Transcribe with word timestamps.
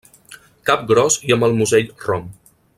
Cap 0.69 0.87
gros 0.93 1.19
i 1.29 1.37
amb 1.37 1.47
el 1.49 1.55
musell 1.61 1.95
rom. 2.09 2.27